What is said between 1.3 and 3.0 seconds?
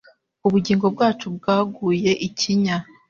bgaguye ikinya